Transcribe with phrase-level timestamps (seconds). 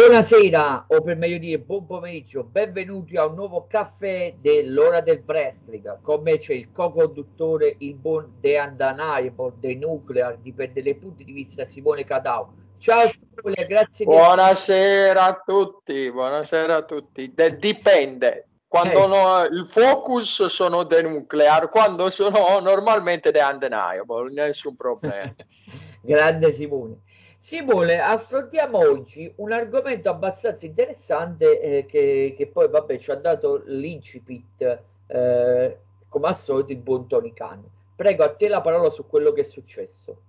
[0.00, 6.00] Buonasera, o per meglio dire buon pomeriggio, benvenuti a un nuovo caffè dell'ora del wrestling.
[6.00, 11.32] Con me c'è il co-conduttore, il buon The Undeniable, The Nuclear, dipende dai punti di
[11.32, 12.54] vista Simone Cadao.
[12.78, 14.06] Ciao Simone, grazie.
[14.06, 17.30] Buonasera a tutti, buonasera a tutti.
[17.34, 18.48] De- dipende.
[18.66, 19.06] Quando eh.
[19.06, 25.34] no, il focus sono The Nuclear, quando sono normalmente The Undeniable, nessun problema.
[26.00, 27.02] Grande Simone.
[27.42, 33.62] Simone, affrontiamo oggi un argomento abbastanza interessante eh, che, che, poi vabbè ci ha dato
[33.64, 37.64] l'incipit eh, come al solito il buon Tony Khan.
[37.96, 40.22] Prego a te la parola su quello che è successo.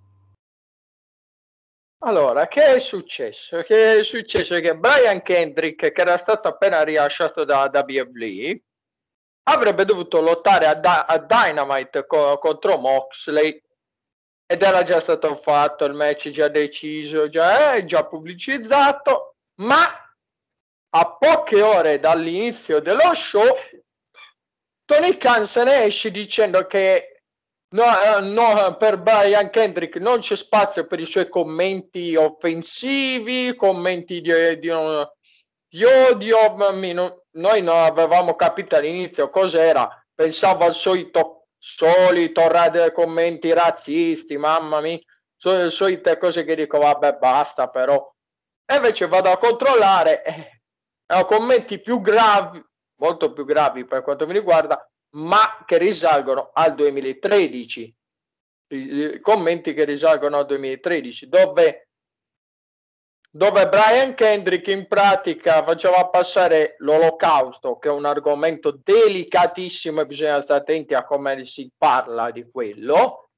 [2.04, 3.62] Allora, che è successo?
[3.62, 8.62] Che è successo che Brian Kendrick, che era stato appena rilasciato da WWE,
[9.50, 13.62] avrebbe dovuto lottare a, da- a Dynamite co- contro Moxley
[14.52, 19.80] ed era già stato fatto il match già deciso già, eh, già pubblicizzato ma
[20.94, 23.46] a poche ore dall'inizio dello show
[24.84, 27.22] Tony Khan se ne esce dicendo che
[27.76, 34.20] no, eh, no, per Brian Kendrick non c'è spazio per i suoi commenti offensivi commenti
[34.20, 34.70] di, di,
[35.70, 44.35] di odio noi non avevamo capito all'inizio cos'era pensavo al solito solito radio commenti razzisti,
[44.35, 44.98] mamma mia,
[45.35, 48.12] so, solite cose che dico vabbè basta però.
[48.65, 50.62] E invece vado a controllare, eh,
[51.13, 52.63] ho commenti più gravi,
[52.95, 54.84] molto più gravi per quanto mi riguarda,
[55.17, 57.95] ma che risalgono al 2013.
[59.21, 61.89] Commenti che risalgono al 2013, dove
[63.34, 70.41] dove Brian Kendrick in pratica faceva passare l'olocausto, che è un argomento delicatissimo e bisogna
[70.41, 73.29] stare attenti a come si parla di quello,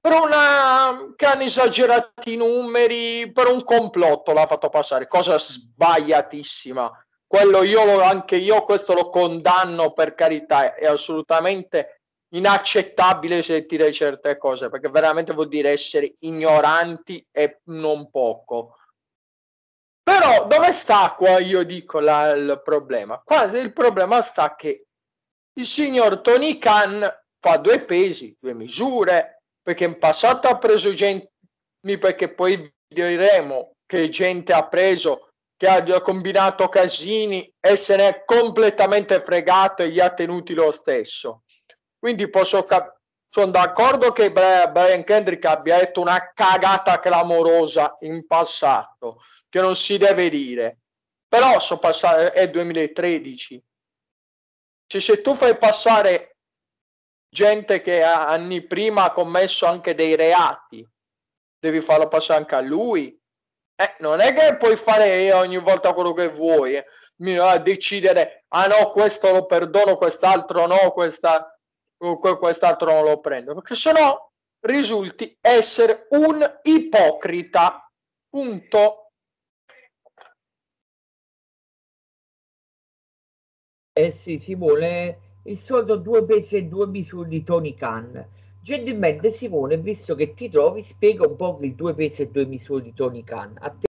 [0.00, 7.06] per una che hanno esagerato i numeri, per un complotto l'ha fatto passare, cosa sbagliatissima.
[7.26, 12.02] Quello io anche io questo lo condanno per carità, è assolutamente
[12.34, 18.37] inaccettabile sentire certe cose, perché veramente vuol dire essere ignoranti e non poco
[20.46, 23.20] dove sta qua, io dico, la, il problema?
[23.24, 24.86] Qua il problema sta che
[25.54, 27.02] il signor Tony Khan
[27.40, 31.32] fa due pesi, due misure, perché in passato ha preso gente,
[31.98, 38.24] perché poi diremo che gente ha preso, che ha combinato casini e se ne è
[38.24, 41.42] completamente fregato e gli ha tenuti lo stesso.
[41.98, 42.96] Quindi posso capire
[43.30, 49.98] sono d'accordo che Brian Kendrick abbia detto una cagata clamorosa in passato, che non si
[49.98, 50.78] deve dire.
[51.28, 53.62] Però so passare, è 2013.
[54.86, 56.38] Cioè, se tu fai passare
[57.30, 60.86] gente che anni prima ha commesso anche dei reati,
[61.58, 63.20] devi farlo passare anche a lui.
[63.80, 66.86] Eh, non è che puoi fare ogni volta quello che vuoi, eh.
[67.62, 71.56] decidere, ah no, questo lo perdono, quest'altro no, questa,
[71.96, 74.28] quest'altro non lo prendo, perché sennò
[74.60, 77.82] risulti essere un ipocrita.
[78.30, 79.07] Punto.
[83.98, 88.24] Eh sì, Simone, il solito due pesi e due misure di Tony Khan.
[88.62, 92.84] Gentilmente, Simone, visto che ti trovi, spiega un po' i due pesi e due misure
[92.84, 93.56] di Tony Khan.
[93.58, 93.86] A te,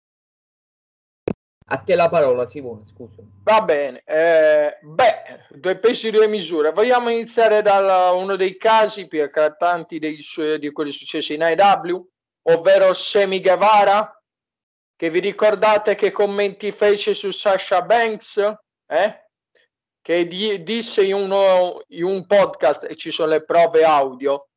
[1.66, 3.20] a te la parola, Simone, scusa.
[3.42, 4.02] Va bene.
[4.06, 6.72] Eh, beh, due pesi e due misure.
[6.72, 10.24] Vogliamo iniziare da uno dei casi più eclatanti dei,
[10.58, 12.08] di quelli successi in IW,
[12.44, 14.18] ovvero Semi Guevara,
[14.96, 18.38] che vi ricordate che commenti fece su Sasha Banks?
[18.86, 19.26] Eh?
[20.08, 24.48] Che di, disse in, uno, in un podcast, e ci sono le prove audio,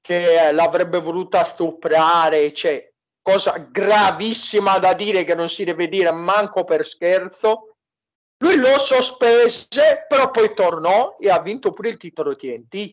[0.00, 6.64] che l'avrebbe voluta stuprare, cioè, cosa gravissima da dire che non si deve dire manco
[6.64, 7.76] per scherzo.
[8.38, 12.90] Lui lo sospese, però poi tornò e ha vinto pure il titolo TNT.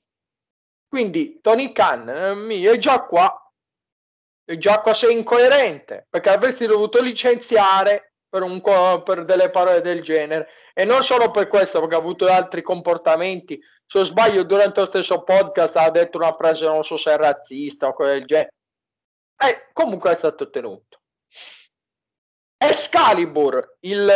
[0.87, 3.51] Quindi Tony Khan eh, è già qua,
[4.45, 8.61] è già qua sei incoerente, perché avresti dovuto licenziare per, un,
[9.03, 10.49] per delle parole del genere.
[10.73, 13.61] E non solo per questo perché ha avuto altri comportamenti.
[13.85, 17.17] Se non sbaglio durante lo stesso podcast ha detto una frase non so se è
[17.17, 18.55] razzista o quel genere.
[19.37, 21.01] E comunque è stato tenuto
[22.57, 24.09] Excalibur il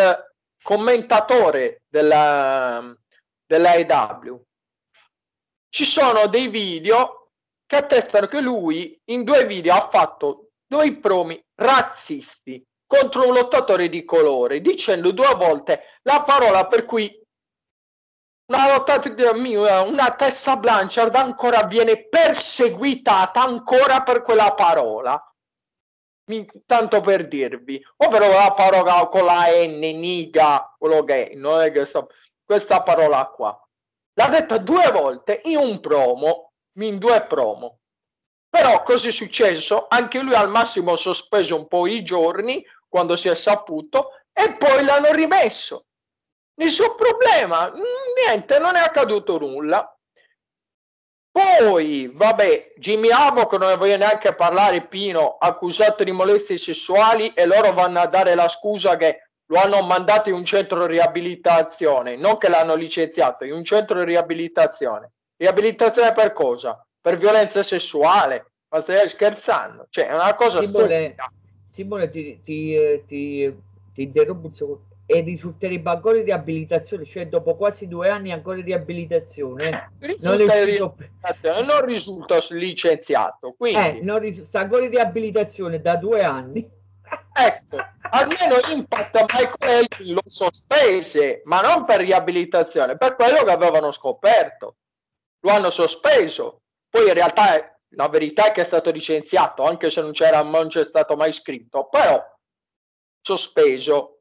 [0.63, 2.95] commentatore della,
[3.45, 4.41] della EW
[5.69, 7.29] ci sono dei video
[7.65, 13.89] che attestano che lui in due video ha fatto due promi razzisti contro un lottatore
[13.89, 17.21] di colore, dicendo due volte la parola per cui
[18.49, 25.21] una lottatrice una Tessa Blanchard ancora viene perseguitata ancora per quella parola.
[26.65, 31.71] tanto per dirvi, ovvero la parola con la N, niga, quello che è, non è
[31.71, 32.09] che sto,
[32.43, 33.61] questa parola qua.
[34.13, 37.79] L'ha detta due volte in un promo, in due promo.
[38.49, 39.87] Però cosa è successo?
[39.89, 44.83] Anche lui al massimo sospeso un po' i giorni quando si è saputo e poi
[44.83, 45.85] l'hanno rimesso.
[46.55, 47.71] Nessun problema,
[48.15, 49.91] niente, non è accaduto nulla.
[51.31, 57.45] Poi, vabbè, Jimmy Havoc non ne voglio neanche parlare, Pino, accusato di molestie sessuali e
[57.45, 62.15] loro vanno a dare la scusa che lo hanno mandato in un centro di riabilitazione,
[62.15, 65.11] non che l'hanno licenziato, in un centro di riabilitazione.
[65.37, 66.83] Riabilitazione per cosa?
[66.99, 68.53] Per violenza sessuale?
[68.69, 69.85] Ma stai scherzando?
[69.89, 71.15] Cioè, è una cosa Simone,
[71.77, 72.75] Simone ti, ti,
[73.05, 73.55] ti,
[73.93, 78.57] ti interrompo un secondo e risulterebbe ancora in riabilitazione, cioè dopo quasi due anni ancora
[78.57, 79.91] in riabilitazione.
[80.21, 86.23] Non, risulta non risulta licenziato, quindi eh, non ris- sta ancora in riabilitazione da due
[86.23, 86.67] anni.
[87.37, 87.77] Ecco,
[88.09, 94.77] almeno Impact Michael lo sospese, ma non per riabilitazione, per quello che avevano scoperto.
[95.41, 96.61] Lo hanno sospeso.
[96.89, 100.67] Poi in realtà la verità è che è stato licenziato, anche se non c'era, non
[100.67, 102.21] c'è stato mai scritto, però
[103.21, 104.17] sospeso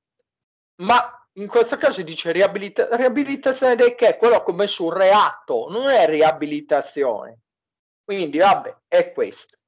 [0.82, 4.16] ma in questo caso dice riabilita- riabilitazione del che?
[4.16, 7.40] Quello ha commesso un reato, non è riabilitazione.
[8.04, 9.58] Quindi vabbè, è questo.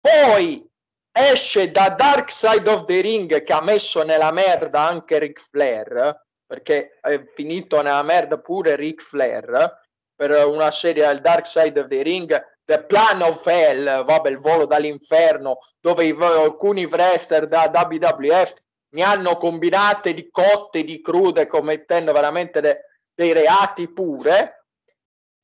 [0.00, 0.68] Poi
[1.12, 6.24] esce da Dark Side of the Ring che ha messo nella merda anche Ric Flair,
[6.46, 11.88] perché è finito nella merda pure Ric Flair, per una serie al Dark Side of
[11.88, 17.70] the Ring, The Plan of Hell, vabbè, il volo dall'inferno, dove i, alcuni wrestler da
[17.72, 18.54] WWF
[18.94, 22.80] ne hanno combinate di cotte, di crude, commettendo veramente de-
[23.14, 24.66] dei reati pure.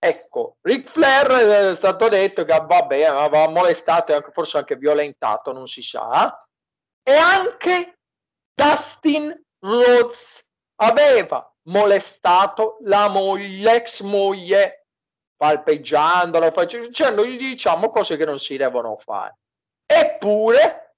[0.01, 5.53] Ecco, Ric Flair eh, è stato detto che vabbè, aveva molestato e forse anche violentato,
[5.53, 6.37] non si sa.
[7.05, 7.99] E anche
[8.53, 10.45] Dustin Rhodes
[10.81, 14.82] aveva molestato la moglie, l'ex moglie,
[15.43, 19.39] palpeggiandola, dicendogli diciamo cose che non si devono fare.
[19.85, 20.95] Eppure,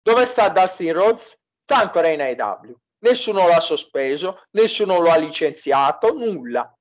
[0.00, 1.36] dove sta Dustin Rhodes?
[1.64, 2.76] sta ancora in AEW.
[3.00, 6.72] Nessuno l'ha sospeso, nessuno lo ha licenziato, nulla,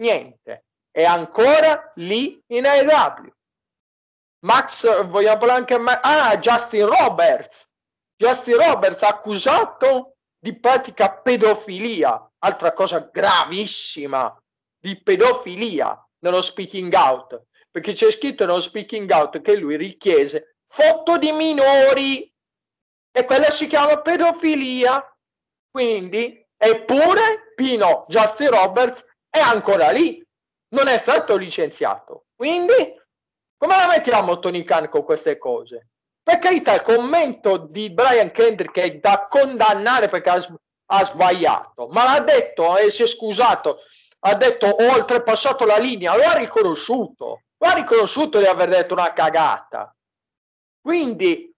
[0.00, 0.66] niente.
[0.92, 3.32] È ancora lì in AEW.
[4.44, 7.68] Max, vogliamo parlare anche a Ah, Justin Roberts.
[8.16, 14.40] Justin Roberts accusato di pratica pedofilia, altra cosa gravissima,
[14.78, 21.18] di pedofilia nello speaking out, perché c'è scritto nello speaking out che lui richiese foto
[21.18, 22.32] di minori
[23.12, 25.06] e quella si chiama pedofilia.
[25.70, 30.24] Quindi, eppure Pino Justin Roberts è ancora lì,
[30.70, 32.26] non è stato licenziato.
[32.34, 32.72] Quindi,
[33.56, 35.90] come la mettiamo Tony Khan con queste cose?
[36.22, 42.04] Per carità, il commento di Brian Kendrick è da condannare perché ha, ha sbagliato, ma
[42.04, 43.80] l'ha detto e si è scusato,
[44.26, 48.94] ha detto ho oltrepassato la linea, lo ha riconosciuto, lo ha riconosciuto di aver detto
[48.94, 49.94] una cagata.
[50.80, 51.54] Quindi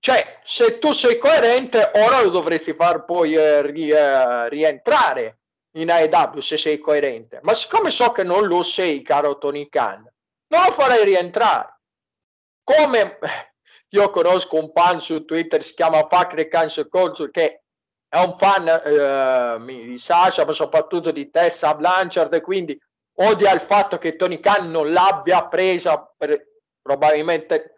[0.00, 5.38] cioè, se tu sei coerente, ora lo dovresti far poi eh, ri, eh, rientrare
[5.76, 7.38] in AEW se sei coerente.
[7.42, 10.02] Ma siccome so che non lo sei, caro Tony Khan,
[10.48, 11.78] non lo farei rientrare.
[12.64, 13.18] Come
[13.90, 17.61] io conosco un fan su Twitter, si chiama Facre Cancer Culture, che
[18.12, 22.78] è un fan eh, di Sasha, ma soprattutto di Tessa Blanchard, quindi
[23.20, 26.46] odia il fatto che Tony Khan non l'abbia presa per
[26.82, 27.74] probabilmente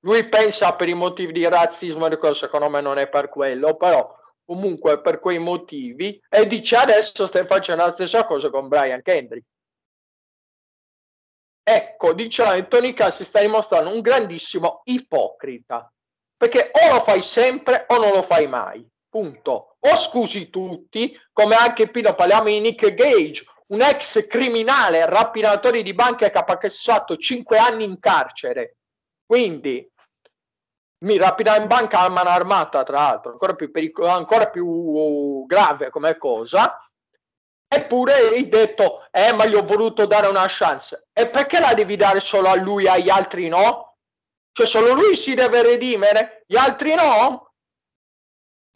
[0.00, 4.12] lui pensa per i motivi di razzismo secondo me non è per quello, però
[4.44, 9.46] comunque per quei motivi e dice adesso stai facendo la stessa cosa con Brian Kendrick.
[11.62, 15.88] Ecco, diciamo, Tony Khan si sta dimostrando un grandissimo ipocrita,
[16.36, 18.84] perché o lo fai sempre o non lo fai mai,
[19.16, 19.76] punto.
[19.80, 25.94] O scusi tutti, come anche Pino parliamo di Nick Gage, un ex criminale, rapinatore di
[25.94, 28.76] banche che ha passato 5 anni in carcere.
[29.24, 29.90] Quindi
[31.04, 35.88] mi rapina in banca a mano armata, tra l'altro, ancora più, pericolo, ancora più grave
[35.88, 36.78] come cosa.
[37.68, 41.08] Eppure hai detto, eh, ma gli ho voluto dare una chance.
[41.12, 43.96] E perché la devi dare solo a lui e agli altri no?
[44.52, 47.45] Cioè solo lui si deve redimere, gli altri no?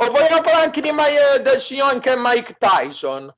[0.02, 3.30] O vogliamo parlare anche di Mike, del signor anche Mike Tyson?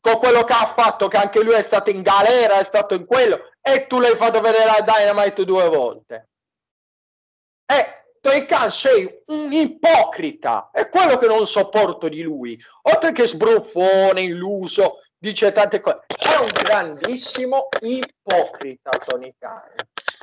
[0.00, 3.04] Con quello che ha fatto, che anche lui è stato in galera, è stato in
[3.04, 6.28] quello, e tu l'hai fatto vedere la Dynamite due volte.
[7.66, 12.56] Eh, Tony Khan sei un ipocrita, è quello che non sopporto di lui.
[12.82, 16.04] Oltre che sbruffone, illuso, dice tante cose.
[16.06, 19.72] È un grandissimo ipocrita Tony Khan.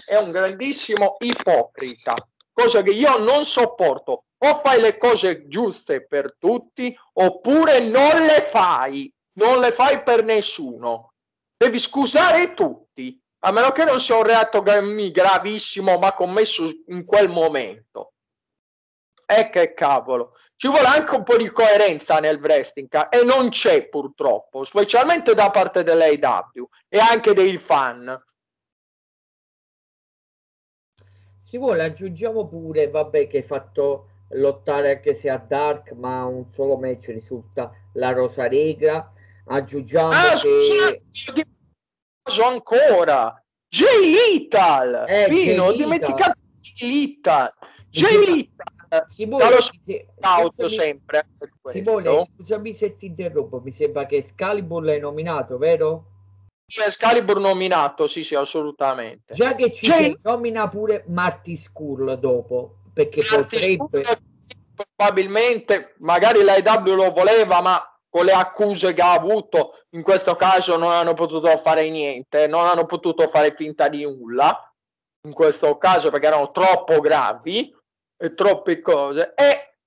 [0.05, 2.13] È un grandissimo ipocrita.
[2.55, 4.23] Cosa che io non sopporto.
[4.37, 10.23] O fai le cose giuste per tutti, oppure non le fai, non le fai per
[10.23, 11.13] nessuno.
[11.57, 17.29] Devi scusare tutti, a meno che non sia un reato gravissimo ma commesso in quel
[17.29, 18.13] momento.
[19.25, 23.87] E che cavolo, ci vuole anche un po' di coerenza nel wrestling e non c'è
[23.87, 28.23] purtroppo, specialmente da parte dell'AW e anche dei fan.
[31.45, 36.49] Si vuole aggiungiamo pure, vabbè, che hai fatto lottare anche se a Dark, ma un
[36.49, 39.13] solo match risulta la Rosa Regra.
[39.45, 41.01] Aggiungiamo ah, che...
[41.11, 43.39] Scusate, ancora!
[43.67, 45.05] J-Lethal!
[45.07, 47.53] Eh, Pino, ho dimenticato J-Lethal!
[47.91, 49.05] J-Lethal!
[49.05, 49.45] Simone,
[49.77, 51.27] se, auto sempre.
[51.65, 56.14] Simone, scusami se ti interrompo, mi sembra che Scalibur l'hai nominato, vero?
[56.67, 59.33] Scalibur nominato, sì, sì, assolutamente.
[59.33, 64.03] Già che ci J- nomina pure Marty Skull dopo, perché Marty potrebbe...
[64.03, 64.23] Skull,
[64.95, 70.77] probabilmente, magari l'AEW lo voleva, ma con le accuse che ha avuto, in questo caso
[70.77, 74.73] non hanno potuto fare niente, non hanno potuto fare finta di nulla,
[75.27, 77.75] in questo caso perché erano troppo gravi
[78.17, 79.33] e troppe cose.
[79.35, 79.77] E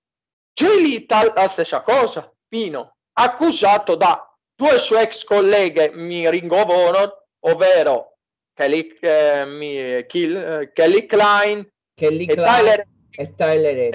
[0.53, 4.28] Gelita la stessa cosa, Pino, accusato da
[4.59, 8.17] due sue ex colleghe Ring of Honor, ovvero
[8.55, 13.91] Kelly, eh, Kill, eh, Kelly Klein, Kelly e, Klein Tyler, e Tyler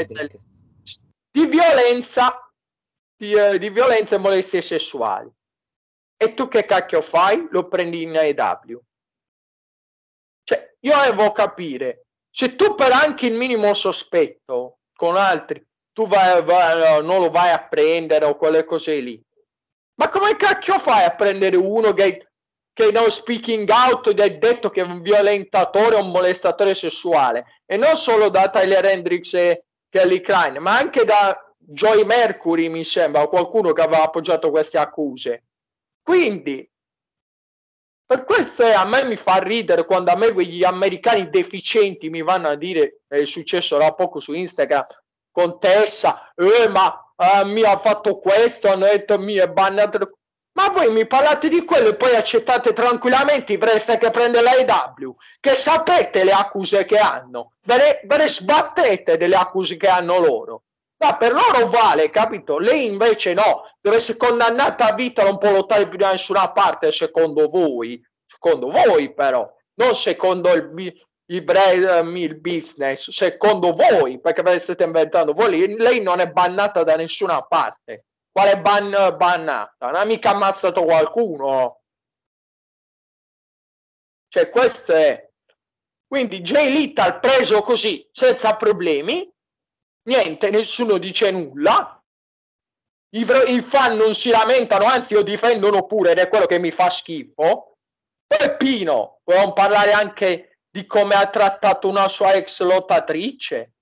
[1.30, 2.50] di violenza
[3.18, 5.30] di, eh, di violenza e molestie sessuali.
[6.16, 7.46] E tu che cacchio fai?
[7.52, 8.82] Lo prendi in AEW.
[10.46, 16.42] Cioè, io devo capire, se tu per anche il minimo sospetto con altri, tu vai,
[16.42, 19.22] vai, non lo vai a prendere o quelle cose lì,
[19.96, 22.28] ma come cacchio fai a prendere uno che,
[22.74, 27.62] che no speaking out ed è detto che è un violentatore o un molestatore sessuale?
[27.66, 32.84] E non solo da Tyler Hendricks e Kelly Klein, ma anche da Joy Mercury, mi
[32.84, 35.44] sembra, qualcuno che aveva appoggiato queste accuse.
[36.02, 36.70] Quindi,
[38.06, 42.50] per questo a me mi fa ridere quando a me quegli americani deficienti mi vanno
[42.50, 44.86] a dire, è successo da poco su Instagram,
[45.32, 50.18] con Tessa, eh, ma eh, mi ha fatto questo, hanno detto mi è bannato.
[50.54, 54.54] Ma voi mi parlate di quello e poi accettate tranquillamente i presta che prende la
[54.56, 59.88] EW, che sapete le accuse che hanno, ve ne, ve ne sbattete delle accuse che
[59.88, 60.64] hanno loro.
[60.98, 62.60] Ma per loro vale, capito?
[62.60, 66.92] Lei invece no, deve essere condannata a vita, non può lottare più da nessuna parte,
[66.92, 68.02] secondo voi.
[68.26, 70.72] Secondo voi però, non secondo il,
[71.28, 75.76] il, brand, il business, secondo voi, perché ve le state inventando voi.
[75.78, 78.06] Lei non è bannata da nessuna parte.
[78.32, 79.88] Quale ban bannata?
[79.88, 81.82] Non ha mica ammazzato qualcuno.
[84.28, 85.30] Cioè, questo è.
[86.08, 89.32] Quindi Jay Little preso così, senza problemi,
[90.08, 92.04] niente, nessuno dice nulla.
[93.16, 96.72] I, I, fan non si lamentano, anzi lo difendono pure ed è quello che mi
[96.72, 97.78] fa schifo.
[98.26, 103.74] Poi Pino, vogliamo parlare anche di come ha trattato una sua ex lottatrice,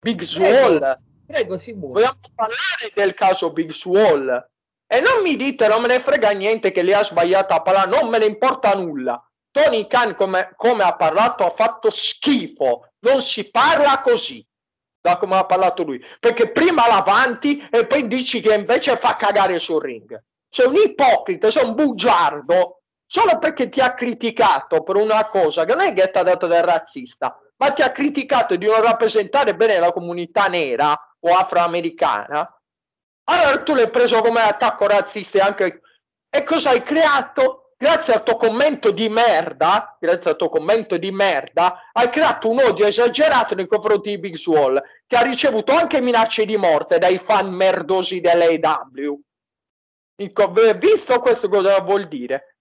[0.00, 0.78] Big Swall.
[0.80, 0.98] Prego,
[1.28, 1.92] prego Simone.
[1.92, 4.48] Vogliamo parlare del caso Big Swall.
[4.84, 7.88] E non mi dite, non me ne frega niente che lei ha sbagliato a parlare,
[7.88, 9.24] non me ne importa nulla.
[9.52, 12.88] Tony Khan, come, come ha parlato, ha fatto schifo.
[12.98, 14.44] Non si parla così
[15.00, 19.60] da come ha parlato lui, perché prima l'avanti e poi dici che invece fa cagare
[19.60, 20.20] sul ring.
[20.48, 22.82] Sei un ipocrita, sei un bugiardo,
[23.14, 26.48] solo perché ti ha criticato per una cosa che non è che ti ha dato
[26.48, 32.60] del razzista, ma ti ha criticato di non rappresentare bene la comunità nera o afroamericana.
[33.30, 35.80] Allora tu l'hai preso come attacco razzista e anche...
[36.28, 37.60] E cosa hai creato?
[37.76, 42.60] grazie al tuo commento di merda, grazie al tuo commento di merda, hai creato un
[42.60, 47.18] odio esagerato nei confronti di Big Swall, che ha ricevuto anche minacce di morte dai
[47.18, 49.20] fan merdosi dell'AW.
[50.16, 52.53] Visto questo cosa vuol dire?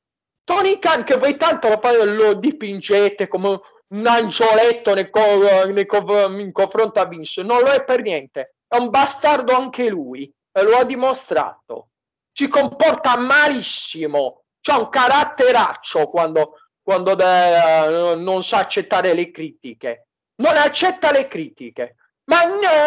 [0.44, 6.52] Tony Khan che voi tanto lo dipingete come un angioletto nei co- nei co- in
[6.52, 10.78] confronto a Vince, non lo è per niente, è un bastardo anche lui e lo
[10.78, 11.90] ha dimostrato.
[12.32, 20.08] Si comporta malissimo c'ha un caratteraccio quando, quando de, non sa accettare le critiche.
[20.36, 21.98] Non accetta le critiche.
[22.26, 22.44] Ma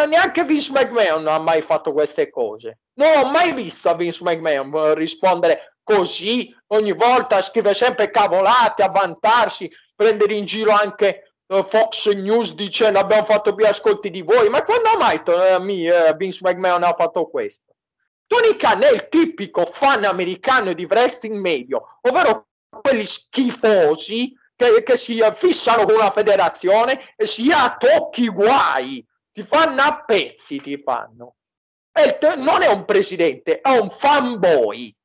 [0.07, 2.79] neanche Vince McMahon ha mai fatto queste cose.
[2.95, 9.71] Non ho mai visto Vince McMahon rispondere così ogni volta, scrive sempre cavolate, a vantarsi,
[9.95, 14.49] prendere in giro anche uh, Fox News dicendo abbiamo fatto più ascolti di voi.
[14.49, 17.77] Ma quando mai uh, mi, uh, Vince McMahon ha fatto questo?
[18.27, 24.97] Tony Khan è il tipico fan americano di wrestling medio, ovvero quelli schifosi che, che
[24.97, 30.83] si fissano con una federazione e si ha tocchi guai, ti fanno a pezzi, ti
[30.83, 31.37] fanno.
[31.93, 34.96] E non è un presidente, è un fanboy.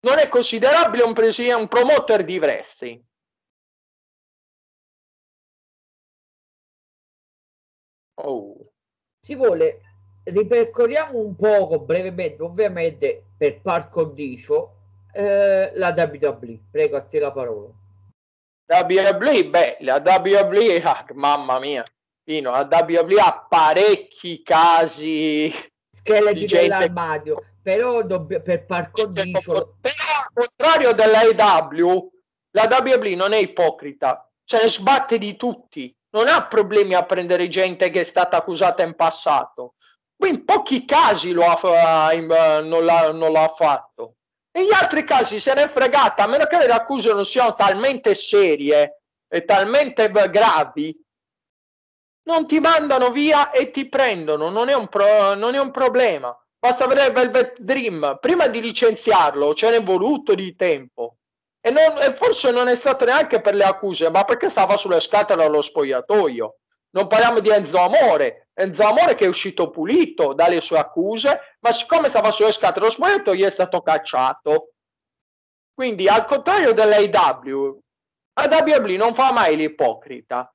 [0.00, 3.02] Non è considerabile un, presidente, un promoter di wrestling.
[8.14, 8.72] Oh.
[9.20, 9.80] Si vuole
[10.24, 14.76] ripercorriamo un poco brevemente, ovviamente per par condicio,
[15.12, 16.60] eh, la WWE.
[16.70, 17.72] Prego, a te la parola.
[18.66, 21.82] WWE, beh, la WWE, ah, mamma mia,
[22.22, 25.52] Pino, la WWE ha parecchi casi
[25.90, 29.76] scheletri dell'armadio, però dobb- per par condicio...
[29.80, 32.10] Però al contrario dell'AEW,
[32.52, 37.48] la WWE non è ipocrita, se ne sbatte di tutti, non ha problemi a prendere
[37.48, 39.74] gente che è stata accusata in passato.
[40.26, 44.16] In pochi casi lo ha, non, l'ha, non l'ha fatto.
[44.52, 48.14] Negli altri casi se ne è fregata, a meno che le accuse non siano talmente
[48.14, 50.98] serie e talmente gravi,
[52.24, 56.36] non ti mandano via e ti prendono, non è un, pro, non è un problema.
[56.60, 61.16] Basta vedere Velvet Dream, prima di licenziarlo ce n'è voluto di tempo.
[61.58, 65.00] E, non, e, forse non è stato neanche per le accuse, ma perché stava sulle
[65.00, 66.56] scatole allo spogliatoio.
[66.90, 71.72] Non parliamo di Enzo Amore, Enzo Amore che è uscito pulito dalle sue accuse, ma
[71.72, 74.72] siccome stava sulle scatole allo spogliatoio è stato cacciato.
[75.72, 77.80] Quindi al contrario dell'AW,
[78.34, 80.52] la WWE non fa mai l'ipocrita.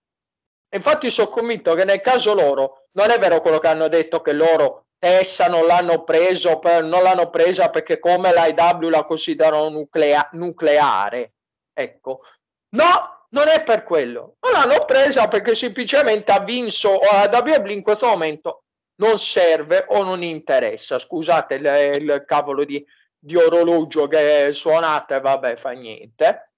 [0.75, 4.33] Infatti sono convinto che nel caso loro non è vero quello che hanno detto che
[4.33, 10.27] loro Tessa non l'hanno preso per, non l'hanno presa perché come l'IW la considerano nuclea,
[10.31, 11.33] nucleare.
[11.71, 12.21] Ecco.
[12.69, 14.37] No, non è per quello.
[14.39, 18.63] Non l'hanno presa perché semplicemente ha vinto o la WWE in questo momento
[18.95, 20.97] non serve o non interessa.
[20.97, 22.83] Scusate il, il cavolo di,
[23.15, 26.53] di orologio che suonate, vabbè, fa niente.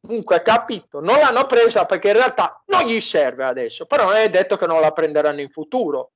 [0.00, 4.30] Comunque, capito, non l'hanno presa perché in realtà non gli serve adesso, però non è
[4.30, 6.12] detto che non la prenderanno in futuro.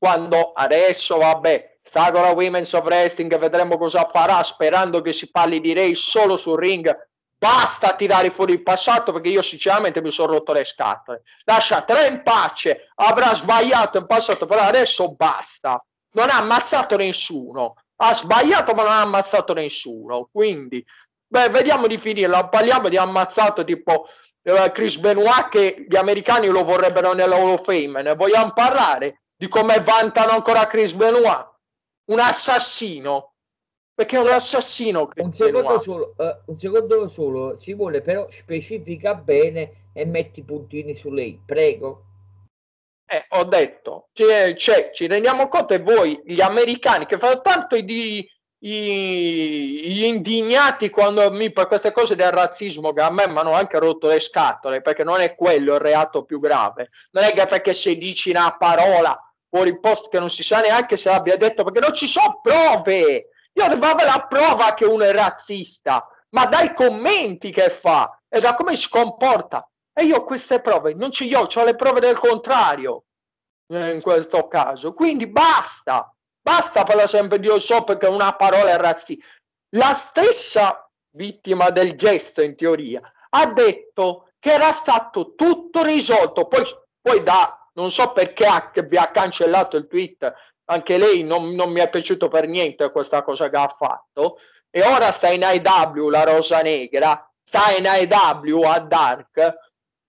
[0.00, 5.74] Quando adesso, vabbè, Sagora Women's of Wrestling, vedremo cosa farà, sperando che si parli di
[5.74, 6.90] Ray solo sul ring.
[7.36, 11.20] Basta tirare fuori il passato perché io sinceramente mi sono rotto le scatole.
[11.44, 15.84] Lasciatela in pace, avrà sbagliato in passato, però adesso basta.
[16.12, 17.74] Non ha ammazzato nessuno.
[17.96, 20.30] Ha sbagliato ma non ha ammazzato nessuno.
[20.32, 20.82] Quindi
[21.26, 22.48] Beh, vediamo di finirla.
[22.48, 24.06] Parliamo di ammazzato tipo
[24.42, 28.02] eh, Chris Benoit che gli americani lo vorrebbero nella Hall of Fame.
[28.02, 31.48] Ne vogliamo parlare di come vantano ancora Chris Benoit?
[32.10, 33.32] Un assassino.
[33.94, 35.06] Perché è un assassino.
[35.06, 40.40] Chris un secondo, solo, uh, un secondo solo, si vuole però specifica bene e metti
[40.40, 41.40] i puntini su lei.
[41.42, 42.04] Prego.
[43.06, 47.80] Eh, ho detto, cioè, cioè, ci rendiamo conto e voi, gli americani, che fanno tanto
[47.80, 48.28] di
[48.62, 53.78] gli indignati quando mi per queste cose del razzismo che a me mi hanno anche
[53.78, 57.72] rotto le scatole perché non è quello il reato più grave non è che perché
[57.72, 59.18] se dici una parola
[59.50, 63.28] fuori posto che non si sa neanche se l'abbia detto perché non ci sono prove
[63.52, 68.54] io avere la prova che uno è razzista ma dai commenti che fa e da
[68.54, 73.04] come si comporta e io queste prove non le ho, ho le prove del contrario
[73.66, 78.70] eh, in questo caso quindi basta Basta parlare sempre di io so perché una parola
[78.70, 79.24] è razzista.
[79.76, 86.46] La stessa vittima del gesto, in teoria, ha detto che era stato tutto risolto.
[86.46, 86.64] Poi,
[87.00, 90.32] poi da, non so perché abbia cancellato il tweet,
[90.66, 94.38] anche lei non, non mi è piaciuto per niente questa cosa che ha fatto.
[94.70, 99.58] E ora sta in IW, la Rosa Negra, sta in IW a Dark.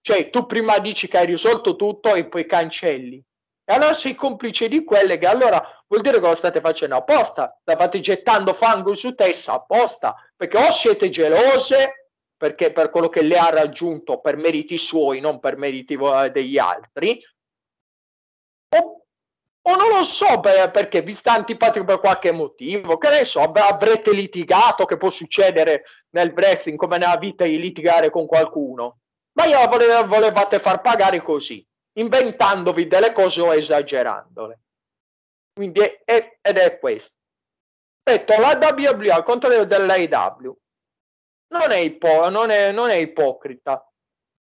[0.01, 3.23] Cioè, tu prima dici che hai risolto tutto e poi cancelli.
[3.63, 7.57] E allora sei complice di quelle che allora vuol dire che lo state facendo apposta,
[7.61, 13.37] state gettando fango su testa apposta, perché o siete gelose, perché per quello che le
[13.37, 15.97] ha raggiunto per meriti suoi, non per meriti
[16.31, 17.23] degli altri,
[18.77, 19.05] o,
[19.61, 23.41] o non lo so per, perché vi sta antipatico per qualche motivo, che ne so,
[23.41, 28.99] avrete litigato, che può succedere nel wrestling come nella vita di litigare con qualcuno,
[29.33, 34.59] ma io vole, volevate far pagare così inventandovi delle cose o esagerandole.
[35.53, 37.15] Quindi è, è, ed è questo.
[38.03, 40.57] Detto, la WWE al contrario dell'AEW
[41.53, 43.85] non è, ipo, non, è, non è ipocrita.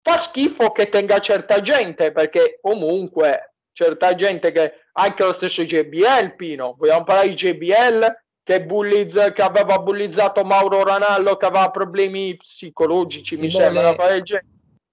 [0.01, 6.35] Fa schifo che tenga certa gente perché comunque certa gente che anche lo stesso JBL
[6.37, 12.37] Pino, vogliamo parlare di JBL che, bullizz, che aveva bullizzato Mauro Ranallo che aveva problemi
[12.37, 13.93] psicologici, si mi sembra.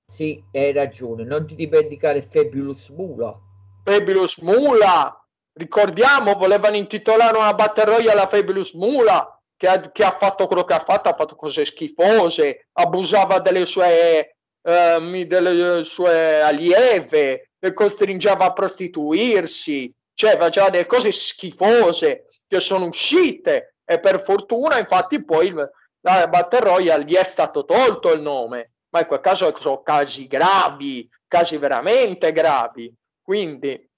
[0.05, 3.38] Sì, hai ragione, non ti dimenticare Fabulous Mula.
[3.85, 10.16] Fabulous Mula, ricordiamo, volevano intitolare una Battle Royale a Fabulous Mula, che ha, che ha,
[10.18, 14.32] fatto quello che ha fatto, ha fatto cose schifose, abusava delle sue
[14.62, 22.87] eh, delle sue allieve, le costringeva a prostituirsi, cioè faceva delle cose schifose che sono
[22.87, 28.72] uscite e per fortuna infatti poi la Battle Royale gli è stato tolto il nome,
[28.90, 32.92] ma in quel caso sono casi gravi, casi veramente gravi.
[33.22, 33.90] Quindi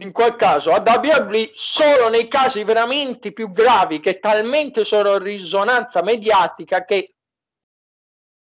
[0.00, 6.02] in quel caso a WWE solo nei casi veramente più gravi che talmente sono risonanza
[6.02, 7.14] mediatica che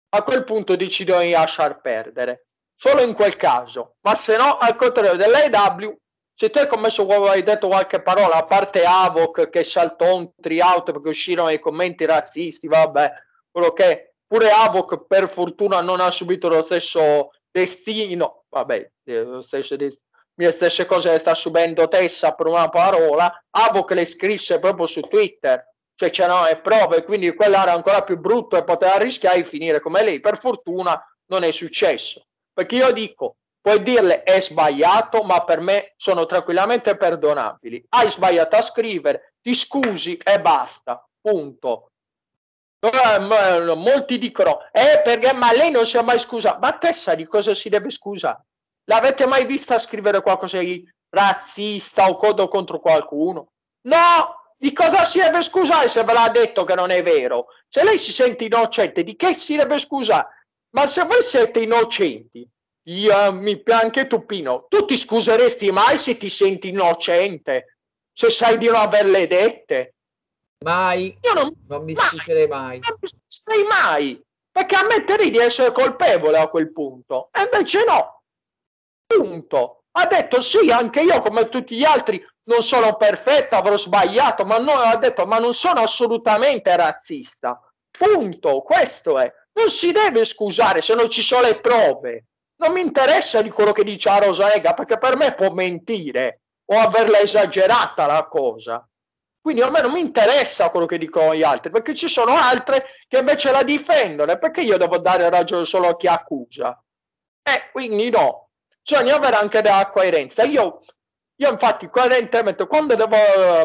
[0.09, 2.47] a quel punto decidono di lasciar perdere.
[2.75, 3.95] Solo in quel caso.
[4.01, 5.97] Ma se no al contrario dell'AEW
[6.39, 10.91] se tu hai commesso hai detto qualche parola a parte Avoc che saltò un tri-out
[10.91, 13.11] perché uscirono i commenti razzisti vabbè
[13.49, 19.75] quello che pure Avoc per fortuna non ha subito lo stesso destino vabbè lo stesso
[19.75, 20.05] destino
[20.39, 25.01] le stesse cose che sta subendo Tessa per una parola, Avoc le scrisse proprio su
[25.01, 29.49] Twitter, cioè c'erano le prove, quindi quella era ancora più brutto e poteva rischiare di
[29.49, 30.19] finire come lei.
[30.19, 35.93] Per fortuna non è successo, perché io dico, puoi dirle è sbagliato, ma per me
[35.97, 37.83] sono tranquillamente perdonabili.
[37.89, 41.89] Hai sbagliato a scrivere, ti scusi e basta, punto.
[42.79, 43.19] Eh,
[43.75, 47.55] molti dicono, eh perché ma lei non si è mai scusato, ma Tessa di cosa
[47.55, 48.45] si deve scusare?
[48.83, 53.47] L'avete mai vista scrivere qualcosa di razzista o codo contro qualcuno?
[53.87, 54.36] No!
[54.59, 57.47] Di cosa si deve scusare se ve l'ha detto che non è vero?
[57.67, 60.45] Se lei si sente innocente, di che si deve scusare?
[60.71, 62.47] Ma se voi siete innocenti,
[62.87, 67.77] io, mi, anche tu Pino, tu ti scuseresti mai se ti senti innocente?
[68.11, 69.95] Se sai di non averle dette?
[70.65, 71.15] Mai.
[71.21, 72.79] Io non, non mi scuserei mai.
[72.79, 74.21] Non mi scuserei mai.
[74.51, 77.29] Perché ammetterei di essere colpevole a quel punto.
[77.31, 78.17] E invece no
[79.07, 79.83] Punto.
[79.91, 84.57] Ha detto sì, anche io come tutti gli altri non sono perfetto, avrò sbagliato, ma
[84.57, 87.61] no, ha detto ma non sono assolutamente razzista.
[87.89, 88.61] Punto.
[88.61, 89.31] Questo è.
[89.53, 92.25] Non si deve scusare se non ci sono le prove.
[92.57, 96.77] Non mi interessa di quello che dice a Rosaega perché per me può mentire o
[96.77, 98.87] averla esagerata la cosa.
[99.41, 102.85] Quindi a me non mi interessa quello che dicono gli altri, perché ci sono altre
[103.07, 104.37] che invece la difendono.
[104.37, 106.81] Perché io devo dare ragione solo a chi accusa?
[107.43, 108.47] Eh, quindi no
[108.87, 110.43] bisogna avere anche della coerenza.
[110.43, 110.79] Io,
[111.39, 113.15] io infatti coerentemente quando devo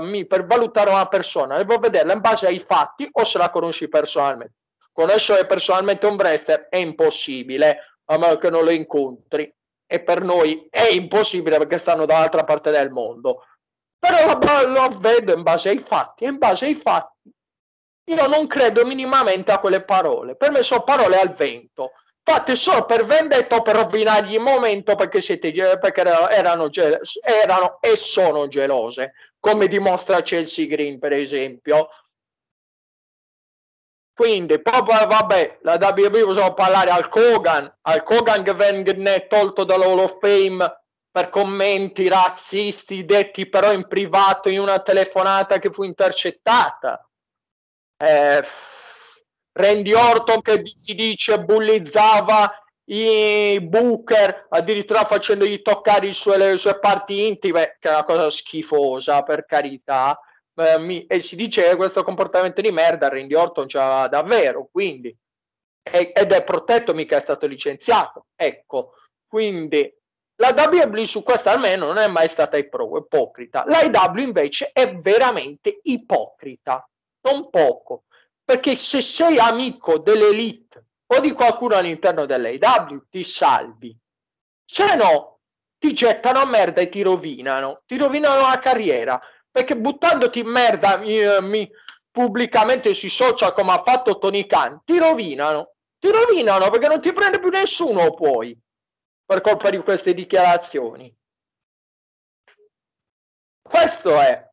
[0.03, 3.89] mi, per valutare una persona devo vederla in base ai fatti o se la conosci
[3.89, 4.57] personalmente.
[4.93, 9.51] Conoscere personalmente un wrestler è impossibile a meno che non lo incontri
[9.87, 13.47] e per noi è impossibile perché stanno dall'altra parte del mondo.
[13.99, 17.33] Però lo, lo vedo in base ai fatti e in base ai fatti
[18.05, 20.37] io non credo minimamente a quelle parole.
[20.37, 24.95] Per me sono parole al vento fatte solo per vendetta o per rovinargli il momento
[24.95, 26.71] perché, siete, perché erano,
[27.23, 31.89] erano e sono gelose, come dimostra Chelsea Green per esempio.
[34.15, 39.99] Quindi, proprio vabbè, la WWE possiamo parlare al Kogan, al Kogan che venne tolto dall'Hall
[39.99, 40.81] of Fame
[41.11, 47.07] per commenti razzisti detti però in privato in una telefonata che fu intercettata.
[47.97, 48.45] Eh,
[49.53, 52.51] Randy Orton che si dice bullizzava
[52.85, 58.31] i Booker addirittura facendogli toccare i suoi, le sue parti intime che è una cosa
[58.31, 60.19] schifosa per carità.
[60.55, 65.17] Eh, mi, e si dice che questo comportamento di merda Randy Orton c'era davvero quindi.
[65.85, 68.95] E, ed è protetto mica è stato licenziato ecco.
[69.27, 69.91] Quindi
[70.37, 73.65] la WWE su questo almeno non è mai stata ipocrita.
[73.67, 76.87] La IW invece è veramente ipocrita.
[77.23, 78.05] Non poco
[78.45, 83.97] perché se sei amico dell'elite o di qualcuno all'interno dell'AW ti salvi.
[84.65, 85.41] Se no,
[85.79, 87.83] ti gettano a merda e ti rovinano.
[87.87, 89.21] Ti rovinano la carriera.
[89.51, 91.71] Perché buttandoti in merda mi, mi,
[92.11, 95.75] pubblicamente sui social come ha fatto Tony Khan, ti rovinano.
[95.99, 98.59] Ti rovinano perché non ti prende più nessuno poi
[99.25, 101.15] per colpa di queste dichiarazioni.
[103.63, 104.52] Questo è.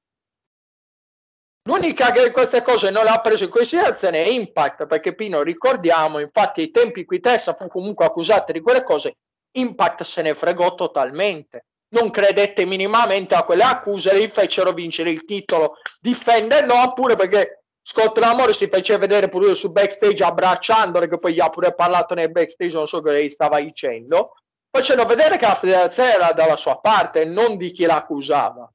[1.64, 6.62] L'unica che queste cose non l'ha preso in considerazione è Impact, perché Pino ricordiamo, infatti
[6.62, 9.18] ai tempi qui Tessa fu comunque accusata di quelle cose,
[9.52, 11.66] Impact se ne fregò totalmente.
[11.92, 17.64] Non credette minimamente a quelle accuse, e gli fecero vincere il titolo difendendo, oppure perché
[17.82, 22.14] Scott Lamore si fece vedere pure su backstage abbracciandolo, che poi gli ha pure parlato
[22.14, 24.34] nel backstage, non so che gli stava dicendo,
[24.70, 28.72] facendo vedere che la federazione era dalla sua parte e non di chi l'accusava.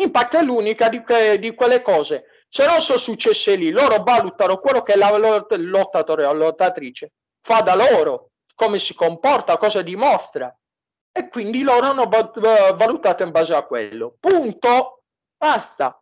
[0.00, 2.24] Impact è l'unica di, que- di quelle cose.
[2.48, 7.74] Se non sono successe lì, loro valutano quello che la lottatore o lottatrice fa da
[7.74, 10.54] loro, come si comporta, cosa dimostra.
[11.12, 14.16] E quindi loro hanno valutato in base a quello.
[14.18, 15.02] Punto.
[15.36, 16.00] Basta.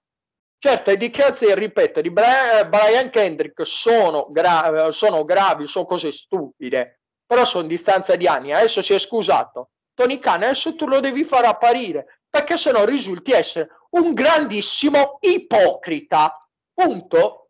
[0.58, 7.44] Certo, le dichiarazioni, ripeto, di Brian Kendrick sono, gra- sono gravi, sono cose stupide, però
[7.44, 8.52] sono distanza di anni.
[8.52, 9.70] Adesso si è scusato.
[9.94, 15.18] Tony Khan, adesso tu lo devi far apparire, perché se no risulti essere un grandissimo
[15.20, 16.48] ipocrita.
[16.72, 17.46] Punto.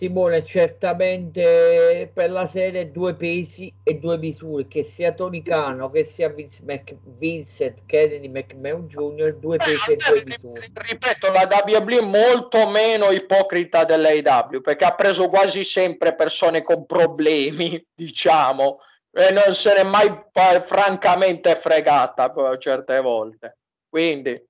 [0.00, 6.04] Simone, certamente per la serie due pesi e due misure, che sia Tony Cano che
[6.04, 10.70] sia Vince Mc, Vincent Kennedy McMahon Jr., due pesi e due misure.
[10.72, 16.86] Ripeto, la WB è molto meno ipocrita dell'AW perché ha preso quasi sempre persone con
[16.86, 18.78] problemi, diciamo,
[19.12, 20.08] e non se n'è mai
[20.66, 23.58] francamente fregata certe volte.
[23.88, 24.48] Quindi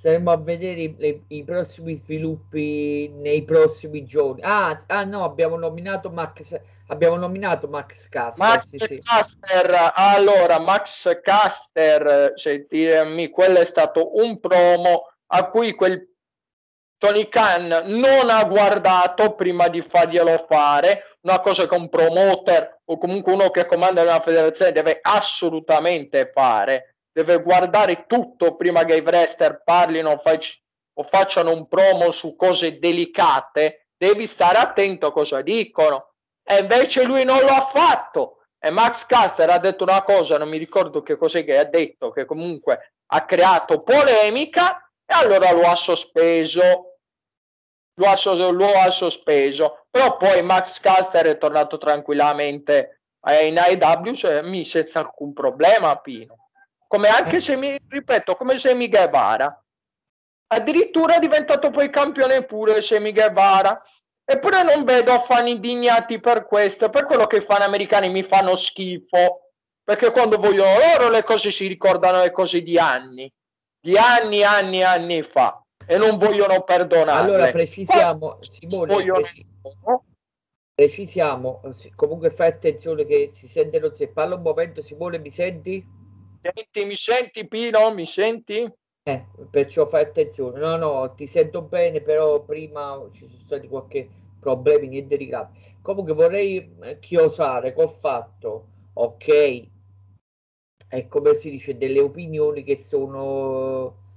[0.00, 4.40] Saremo a vedere i, i, prossimi sviluppi nei prossimi giorni.
[4.42, 8.48] Ah, ah, no, abbiamo nominato Max, abbiamo nominato Max Caster.
[8.48, 9.92] Max sì, Caster, sì.
[9.96, 16.09] allora Max Caster, sentirmi, quello è stato un promo a cui quel
[17.00, 22.98] Tony Khan non ha guardato prima di farglielo fare, una cosa che un promoter o
[22.98, 29.00] comunque uno che comanda una federazione deve assolutamente fare deve guardare tutto prima che i
[29.00, 30.60] wrestler parlino fac-
[30.94, 36.12] o facciano un promo su cose delicate, devi stare attento a cosa dicono.
[36.42, 38.44] E invece lui non lo ha fatto.
[38.58, 42.10] E Max Caster ha detto una cosa, non mi ricordo che cos'è che ha detto,
[42.10, 46.89] che comunque ha creato polemica e allora lo ha sospeso.
[48.00, 49.86] Lo ha, so- lo ha sospeso.
[49.90, 53.02] Però poi Max Caster è tornato tranquillamente
[53.42, 56.40] in AEW cioè, senza alcun problema, Pino
[56.90, 57.40] come anche eh.
[57.40, 59.64] se mi ripeto, come Semi Guevara.
[60.48, 63.80] Addirittura è diventato poi campione pure Semi Guevara.
[64.24, 68.56] Eppure non vedo fan indignati per questo, per quello che i fan americani mi fanno
[68.56, 69.52] schifo,
[69.84, 73.32] perché quando vogliono loro le cose si ricordano le cose di anni,
[73.80, 75.59] di anni, anni, anni fa,
[75.90, 77.20] e non vogliono perdonare.
[77.20, 79.26] Allora precisiamo, Simone, vogliono...
[80.72, 81.62] precisiamo,
[81.96, 85.84] comunque fai attenzione che si sente lo se parla un momento, Simone mi senti?
[86.40, 87.92] Senti, mi senti Pino?
[87.92, 88.72] Mi senti?
[89.02, 90.60] Eh, perciò fai attenzione.
[90.60, 95.48] No, no, ti sento bene, però prima ci sono stati qualche problemi, niente di grave.
[95.82, 99.68] Comunque vorrei eh, chiosare col fatto, ok,
[100.86, 104.09] è come si dice, delle opinioni che sono,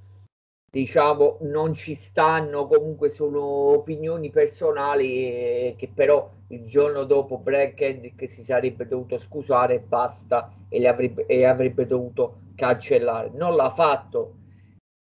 [0.73, 7.75] diciamo, non ci stanno, comunque sono opinioni personali eh, che però il giorno dopo Brad
[7.75, 13.29] Kendrick si sarebbe dovuto scusare e basta e, le avrebbe, e avrebbe dovuto cancellare.
[13.35, 14.33] Non l'ha fatto,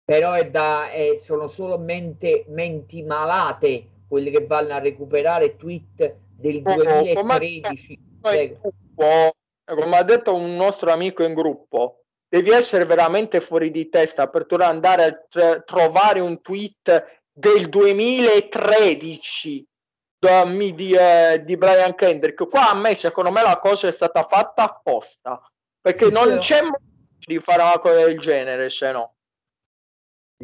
[0.03, 6.17] però è da, è, sono solo mente, menti malate quelli che vanno a recuperare tweet
[6.37, 8.01] del 2013.
[8.23, 9.35] Come,
[9.67, 12.00] come ha detto un nostro amico in gruppo,
[12.31, 19.67] devi essere veramente fuori di testa per andare a trovare un tweet del 2013
[20.75, 22.49] di, eh, di Brian Kendrick.
[22.49, 25.43] Qua a me, secondo me, la cosa è stata fatta apposta
[25.81, 26.39] perché sì, non sì.
[26.39, 26.79] c'è modo
[27.19, 29.15] di fare una cosa del genere, se no.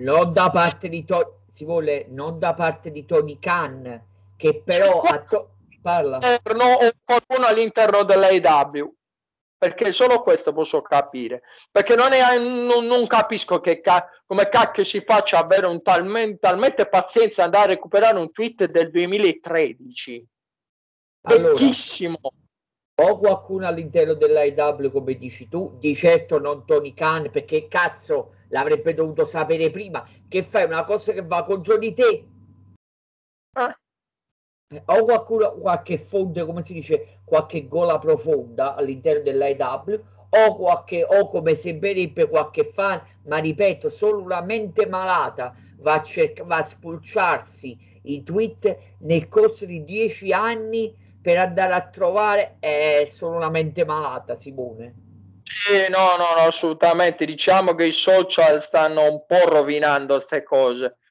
[0.01, 4.05] Non da parte di Tony, si vuole, non da parte di Tony Khan,
[4.37, 6.19] che però a to- parla.
[6.19, 8.95] o qualcuno all'interno dell'AW
[9.59, 11.43] perché solo questo posso capire.
[11.71, 16.39] Perché non, è, non, non capisco che ca- come cacchio si faccia avere un talmente,
[16.39, 20.27] talmente pazienza andare a recuperare un tweet del 2013
[21.23, 22.19] allora, vecchissimo.
[22.99, 25.77] O qualcuno all'interno dell'AEW come dici tu.
[25.79, 30.07] Di certo non Tony Khan perché cazzo l'avrebbe dovuto sapere prima.
[30.29, 32.27] Che fai una cosa che va contro di te?
[33.53, 33.77] Ah
[34.87, 41.27] o qualcuno, qualche fonte, come si dice, qualche gola profonda all'interno dell'AEW o, qualche, o
[41.29, 46.65] come sembrerebbe qualche fan, ma ripeto, solo una mente malata va a, cerc- va a
[46.65, 53.51] spulciarsi i tweet nel corso di dieci anni per andare a trovare è solo una
[53.51, 54.95] mente malata, Simone.
[55.43, 57.25] Sì, no, no, no, assolutamente.
[57.25, 61.06] Diciamo che i social stanno un po' rovinando queste cose eh,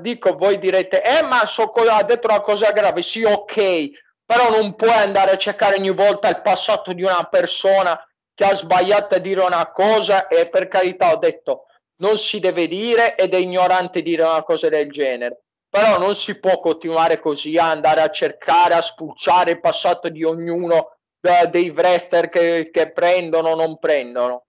[0.00, 3.90] dico, voi direte, eh ma so ha detto una cosa grave, sì ok,
[4.24, 8.02] però non puoi andare a cercare ogni volta il passato di una persona
[8.32, 12.66] che ha sbagliato a dire una cosa e per carità ho detto non si deve
[12.66, 15.42] dire ed è ignorante dire una cosa del genere.
[15.68, 20.24] Però non si può continuare così a andare a cercare a spulciare il passato di
[20.24, 24.44] ognuno uh, dei wrestler che, che prendono o non prendono.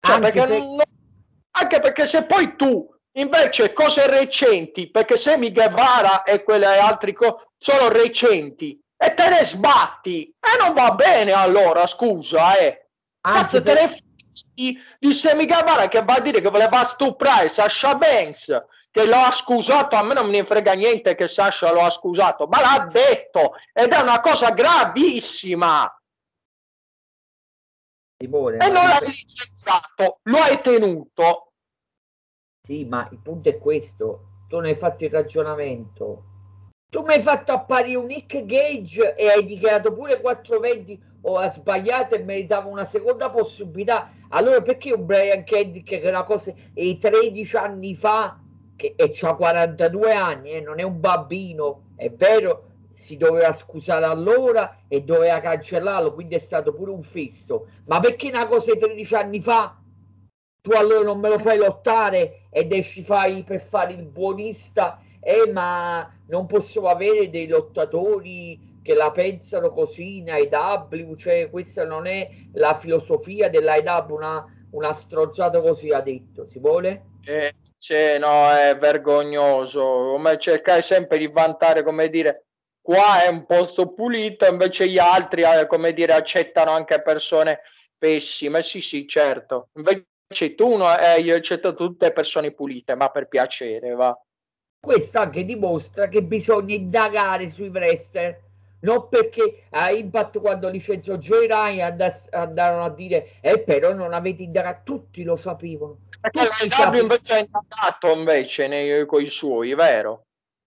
[0.00, 0.58] Cioè, anche, perché, se...
[0.58, 0.80] non,
[1.50, 7.48] anche perché se poi tu Invece cose recenti, perché Semi Guevara e quelle altre cose
[7.58, 12.88] sono recenti e te ne sbatti e non va bene allora, scusa, eh.
[13.20, 13.74] Cazzo per...
[13.74, 13.96] te ne
[14.54, 19.32] di, di Semigavara che va a dire che voleva stuprare Sasha Banks che lo ha
[19.32, 23.54] scusato, a me non ne frega niente che Sasha lo ha scusato, ma l'ha detto
[23.72, 25.90] ed è una cosa gravissima.
[28.18, 31.51] Simone, e non l'hai licenziato, lo hai tenuto.
[32.64, 36.22] Sì, ma il punto è questo, tu ne hai fatto il ragionamento.
[36.88, 41.50] Tu mi hai fatto apparire un Nick Gage e hai dichiarato pure 420 o ha
[41.50, 44.12] sbagliato e meritava una seconda possibilità.
[44.28, 48.38] Allora perché un Brian Kendrick che era cosa e 13 anni fa
[48.76, 54.04] che, e ha 42 anni, eh, non è un bambino, è vero, si doveva scusare
[54.04, 57.66] allora e doveva cancellarlo, quindi è stato pure un fisso.
[57.86, 59.81] Ma perché una cosa di 13 anni fa
[60.62, 65.02] tu allora non me lo fai lottare ed esci fai per fare il buonista?
[65.20, 71.84] Eh, ma non possiamo avere dei lottatori che la pensano così in AEW, cioè questa
[71.84, 77.06] non è la filosofia dell'AEW, una, una strozzata così ha detto, si vuole?
[77.24, 82.44] Eh, cioè, no, è vergognoso, come cercare sempre di vantare, come dire,
[82.80, 87.60] qua è un posto pulito, invece gli altri, eh, come dire, accettano anche persone
[87.98, 93.28] pessime, sì sì, certo, invece tu no, eh, io accetto tutte persone pulite, ma per
[93.28, 94.18] piacere, va.
[94.80, 98.50] Questo anche dimostra che bisogna indagare sui wrestler
[98.82, 101.96] non perché a Impact quando licenziò Joy Ryan
[102.30, 106.98] andarono a dire e eh, però non avete indagato tutti lo sapevano tutti sapevano.
[106.98, 110.22] invece è indagato invece nei, con i suoi vero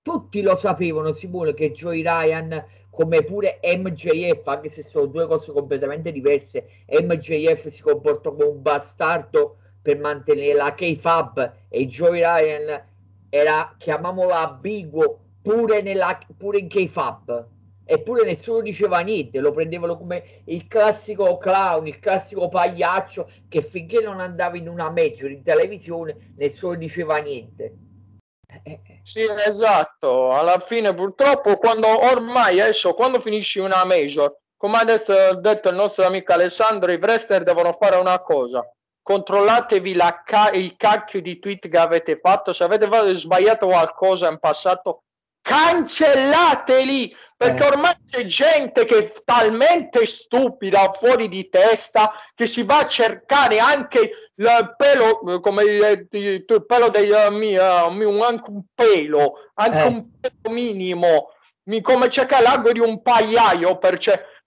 [0.02, 5.50] tutti lo sapevano Simone che Joy Ryan come pure MJF anche se sono due cose
[5.50, 12.84] completamente diverse MJF si comportò come un bastardo per mantenere la K-Fab e Joy Ryan
[13.30, 17.46] era chiamiamolo ambiguo pure, nella, pure in K-Fab
[17.84, 24.02] eppure nessuno diceva niente, lo prendevano come il classico clown, il classico pagliaccio che finché
[24.02, 27.74] non andava in una major in televisione nessuno diceva niente.
[28.52, 29.00] Eh, eh, eh.
[29.02, 35.34] Sì, esatto, alla fine purtroppo quando ormai adesso quando finisci una major, come adesso ha
[35.34, 38.62] detto il nostro amico Alessandro, i wrestler devono fare una cosa,
[39.02, 45.04] controllatevi ca- il cacchio di tweet che avete fatto, se avete sbagliato qualcosa in passato
[45.42, 47.66] cancellateli perché eh.
[47.66, 53.58] ormai c'è gente che è talmente stupida fuori di testa che si va a cercare
[53.58, 59.86] anche il pelo come il, il pelo dei uh, mia, anche un pelo anche eh.
[59.86, 61.32] un pelo minimo
[61.64, 63.98] mi, come cercare l'ago di un pagliaio per,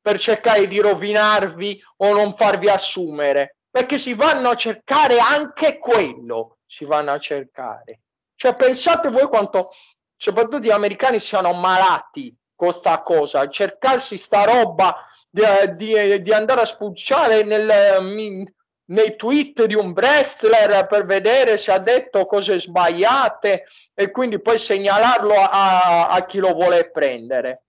[0.02, 6.58] per cercare di rovinarvi o non farvi assumere perché si vanno a cercare anche quello
[6.66, 8.00] si vanno a cercare
[8.36, 9.72] cioè pensate voi quanto
[10.16, 14.96] soprattutto gli americani siano malati con sta cosa, cercarsi sta roba
[15.30, 15.44] di,
[15.76, 18.46] di, di andare a spulciare nel,
[18.86, 24.58] nei tweet di un wrestler per vedere se ha detto cose sbagliate e quindi poi
[24.58, 27.64] segnalarlo a, a chi lo vuole prendere.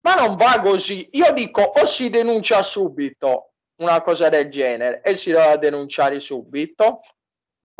[0.00, 1.08] Ma non va così.
[1.12, 7.00] Io dico o si denuncia subito una cosa del genere e si deve denunciare subito,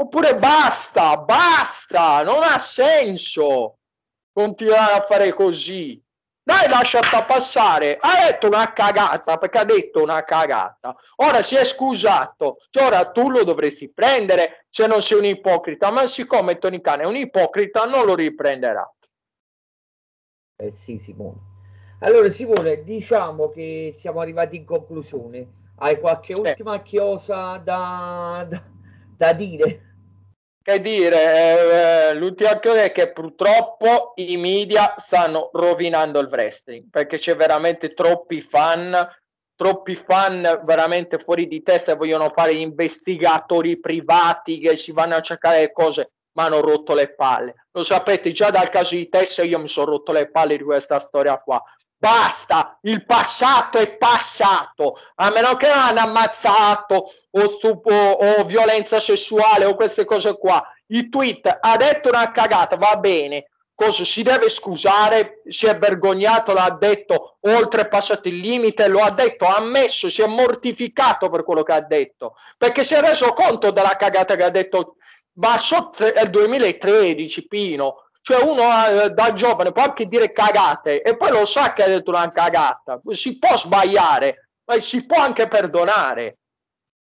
[0.01, 3.79] Oppure basta, basta, non ha senso
[4.33, 6.01] continuare a fare così.
[6.41, 7.99] Dai, lasciata passare.
[8.01, 10.97] Ha detto una cagata perché ha detto una cagata.
[11.17, 12.59] Ora si è scusato.
[12.71, 15.91] Cioè, ora tu lo dovresti prendere se non sei un ipocrita.
[15.91, 18.89] Ma siccome Tony Khan è un ipocrita, non lo riprenderà.
[20.57, 21.41] Eh sì, Simone.
[22.01, 25.73] Allora, Simone, diciamo che siamo arrivati in conclusione.
[25.79, 26.41] Hai qualche sì.
[26.41, 28.63] ultima chiosa da, da,
[29.17, 29.88] da dire?
[30.69, 37.17] Che dire, eh, l'ultima cosa è che purtroppo i media stanno rovinando il wrestling perché
[37.17, 38.95] c'è veramente troppi fan,
[39.57, 45.23] troppi fan veramente fuori di testa e vogliono fare investigatori privati che si vanno a
[45.23, 47.67] cercare le cose ma hanno rotto le palle.
[47.71, 51.01] Lo sapete, già dal caso di Tessa io mi sono rotto le palle di questa
[51.01, 51.63] storia qua.
[52.01, 59.01] Basta, il passato è passato, a meno che non hanno ammazzato o, stupo, o violenza
[59.01, 60.63] sessuale o queste cose qua.
[60.87, 66.53] Il tweet ha detto una cagata, va bene, cosa si deve scusare, si è vergognato,
[66.53, 71.65] l'ha detto, oltrepassato il limite, lo ha detto, ha ammesso, si è mortificato per quello
[71.65, 74.99] che ha detto, perché si è reso conto della cagata che ha detto,
[75.35, 78.63] ma sotto il 2013, Pino, cioè uno
[79.05, 82.31] eh, da giovane può anche dire cagate e poi lo sa che ha detto una
[82.31, 86.37] cagata, si può sbagliare, ma si può anche perdonare.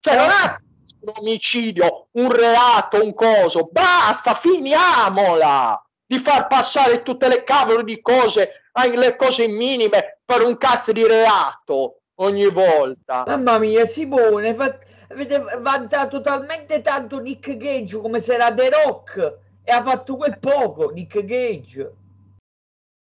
[0.01, 0.55] Cioè non è
[0.99, 7.99] un omicidio, un reato, un coso, basta, finiamola di far passare tutte le cavolo di
[8.01, 8.61] cose,
[8.93, 12.01] le cose minime per un cazzo di reato.
[12.17, 13.23] ogni volta.
[13.26, 14.78] Mamma mia, Simone, fa...
[15.09, 20.39] avete vantato talmente tanto Nick Gage come se era The Rock e ha fatto quel
[20.39, 21.93] poco Nick Gage.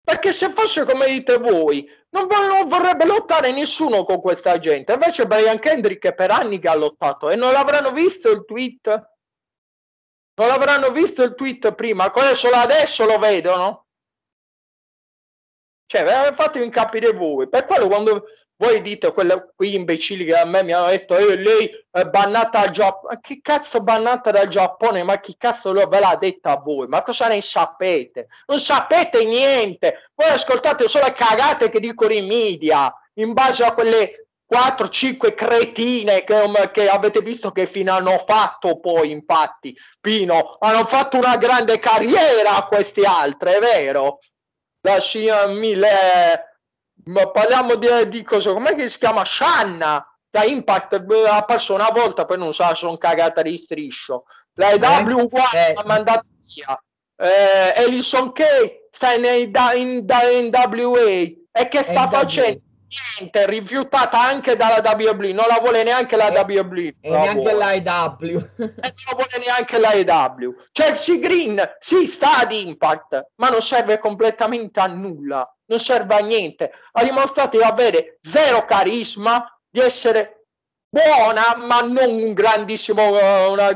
[0.01, 4.93] Perché se fosse come dite voi, non, non, vorrebbe lottare nessuno con questa gente.
[4.93, 8.88] Invece Brian Kendrick per anni che ha lottato e non l'avranno visto il tweet?
[10.36, 13.86] Non l'avranno visto il tweet prima, solo adesso lo vedono?
[15.86, 17.47] Cioè, fatemi capire voi.
[17.49, 18.26] Per quello quando
[18.64, 22.61] voi dite quelle, quegli imbecilli che a me mi hanno detto eh, lei è bannata
[22.61, 23.20] dal Giappone.
[23.22, 25.03] Che cazzo bannata dal Giappone?
[25.03, 26.88] Ma chi cazzo ve l'ha detta a voi?
[26.88, 28.28] Ma cosa ne sapete?
[28.45, 30.09] Non sapete niente.
[30.16, 36.24] Voi ascoltate solo le cagate che dicono i media in base a quelle 4-5 cretine
[36.24, 41.38] che, um, che, avete visto che fine hanno fatto poi infatti Pino hanno fatto una
[41.38, 44.20] grande carriera questi altri è vero
[44.82, 46.53] la Scia Mille
[47.06, 49.24] ma parliamo di, di cosa, com'è che si chiama?
[49.26, 54.26] Shanna da Impact ha perso una volta, poi non sa, sono cagata di striscio.
[54.56, 55.74] La EW uguale eh.
[55.76, 56.82] ha mandato via.
[57.16, 58.43] Eh, Ellison K
[58.89, 61.10] sta in, in, in, in WA
[61.51, 62.62] e che sta facendo?
[63.20, 66.96] Niente, rifiutata anche dalla WWE, non la vuole neanche la e, WWE.
[67.02, 68.38] E neanche la EW.
[68.58, 70.36] e non la vuole neanche la.
[70.72, 76.20] Chelsea Green, sì, sta ad Impact, ma non serve completamente a nulla non serve a
[76.20, 76.72] niente.
[76.91, 80.46] Ha dimostrato di avere zero carisma, di essere
[80.88, 83.76] buona, ma non un grandissimo, uh, una,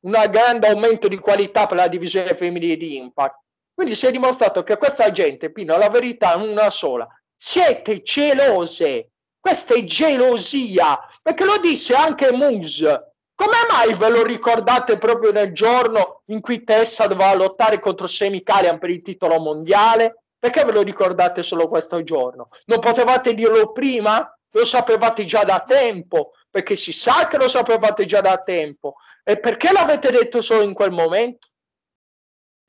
[0.00, 3.38] una grande aumento di qualità per la divisione femminile di Impact.
[3.72, 7.08] Quindi si è dimostrato che questa gente, Pino, la verità è una sola.
[7.42, 9.12] Siete gelose.
[9.40, 11.00] Questa è gelosia.
[11.22, 13.14] Perché lo disse anche Moose.
[13.34, 18.42] Come mai ve lo ricordate proprio nel giorno in cui Tessa doveva lottare contro Semi
[18.42, 20.24] Callian per il titolo mondiale?
[20.38, 22.50] Perché ve lo ricordate solo questo giorno?
[22.66, 24.38] Non potevate dirlo prima?
[24.50, 28.96] Lo sapevate già da tempo, perché si sa che lo sapevate già da tempo.
[29.24, 31.48] E perché l'avete detto solo in quel momento?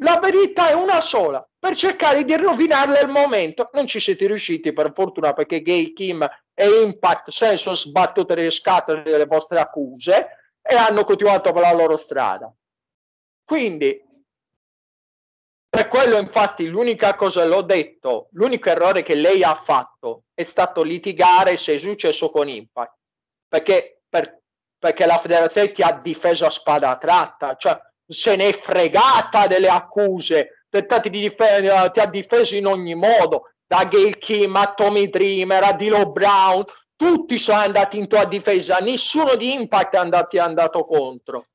[0.04, 3.70] La verità è una sola, per cercare di rovinarle il momento.
[3.74, 8.34] Non ci siete riusciti, per fortuna, perché Gay Kim e Impact se ne sono sbattute
[8.36, 12.52] le scatole delle vostre accuse e hanno continuato per la loro strada.
[13.44, 14.10] Quindi
[15.70, 20.82] per quello, infatti, l'unica cosa l'ho detto, l'unico errore che lei ha fatto è stato
[20.84, 22.98] litigare se è successo con Impact,
[23.48, 24.42] perché, per,
[24.78, 27.80] perché la federazione ti ha difeso a spada tratta, cioè
[28.12, 33.52] se ne è fregata delle accuse, tentati di difendere, ti ha difeso in ogni modo,
[33.66, 36.64] da Gail Kim a Tommy Dreamer a Dilo Brown,
[36.96, 41.46] tutti sono andati in tua difesa, nessuno di Impact è andato, è andato contro.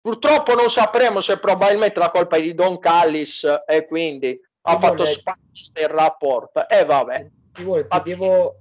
[0.00, 5.04] Purtroppo non sapremo se probabilmente la colpa è di Don Callis e quindi ha fatto
[5.04, 6.68] spazio il rapporto.
[6.68, 7.28] E eh, vabbè.
[7.54, 8.54] Simone, ti, devo,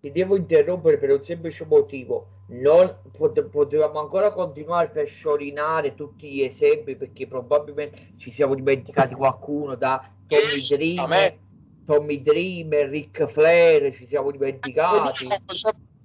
[0.00, 2.37] ti devo interrompere per un semplice motivo.
[2.50, 9.14] Non pot- potevamo ancora continuare per sciorinare tutti gli esempi perché probabilmente ci siamo dimenticati
[9.14, 11.38] qualcuno da Tommy Dreamer,
[11.84, 15.26] Tommy Dreamer, Ric Flair, ci siamo dimenticati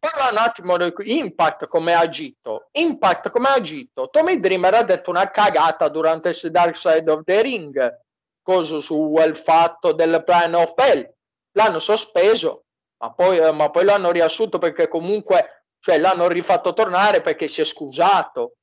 [0.03, 2.67] parla un attimo di Impact come ha agito.
[2.73, 4.09] Impact come ha agito.
[4.09, 7.99] Tommy Dreamer ha detto una cagata durante il Dark Side of the Ring,
[8.41, 11.09] cosa su quel fatto del Plan of Hell.
[11.53, 12.65] L'hanno sospeso,
[12.97, 17.65] ma poi, ma poi l'hanno riassunto perché comunque cioè, l'hanno rifatto tornare perché si è
[17.65, 18.53] scusato.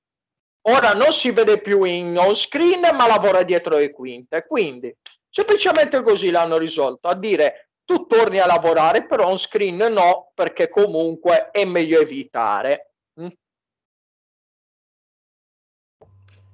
[0.68, 4.46] Ora non si vede più in on screen, ma lavora dietro le quinte.
[4.46, 4.96] Quindi
[5.28, 7.08] semplicemente così l'hanno risolto.
[7.08, 12.94] A dire tu torni a lavorare, però on screen no, perché comunque è meglio evitare.
[13.20, 13.28] Mm?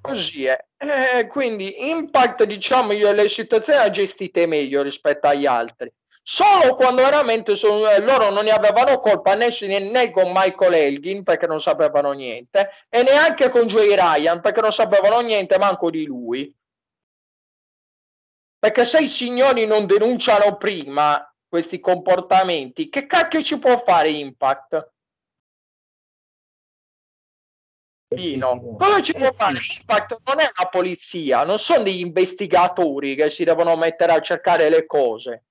[0.00, 0.64] Così è.
[0.78, 5.92] Eh, quindi Impact, diciamo, io le situazioni le gestite meglio rispetto agli altri.
[6.28, 11.22] Solo quando veramente sono, eh, loro non ne avevano colpa né, né con Michael Elgin
[11.22, 16.04] perché non sapevano niente e neanche con Joey Ryan perché non sapevano niente manco di
[16.04, 16.52] lui
[18.58, 24.92] perché se i signori non denunciano prima questi comportamenti, che cacchio ci può fare Impact?
[28.08, 30.22] Pino, cosa ci può fare Impact?
[30.24, 34.86] Non è la polizia, non sono degli investigatori che si devono mettere a cercare le
[34.86, 35.45] cose.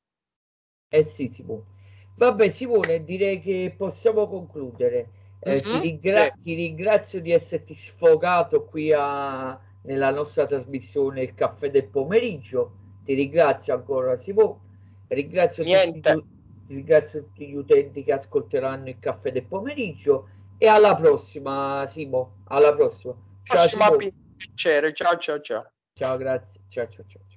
[0.89, 1.73] Eh sì, Simone.
[2.15, 5.09] Vabbè, Simone, direi che possiamo concludere.
[5.39, 5.63] Eh, mm-hmm.
[5.63, 6.33] ti, ringra- eh.
[6.41, 13.13] ti, ringrazio di esserti sfogato qui a, nella nostra trasmissione Il caffè del pomeriggio ti
[13.13, 14.61] ringrazio ancora Simo,
[15.09, 16.25] ringrazio tutti,
[16.67, 22.73] ringrazio tutti gli utenti che ascolteranno il caffè del pomeriggio e alla prossima Simo, alla
[22.73, 23.13] prossima.
[23.43, 23.95] Ciao, Simo.
[24.36, 25.69] piacere, ciao ciao ciao.
[25.93, 26.61] Ciao, grazie.
[26.67, 27.34] Ciao ciao ciao.